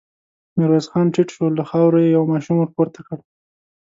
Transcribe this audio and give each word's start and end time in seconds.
ميرويس 0.57 0.87
خان 0.91 1.05
ټيټ 1.13 1.29
شو، 1.35 1.45
له 1.57 1.63
خاورو 1.69 1.97
يې 2.03 2.09
يو 2.15 2.23
ماشوم 2.31 2.55
ور 2.57 2.69
پورته 2.75 2.99
کړ. 3.07 3.17